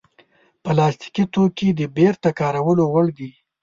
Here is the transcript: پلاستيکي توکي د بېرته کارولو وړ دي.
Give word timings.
پلاستيکي 0.63 1.23
توکي 1.33 1.69
د 1.79 1.81
بېرته 1.97 2.29
کارولو 2.39 2.83
وړ 2.93 3.05
دي. 3.17 3.31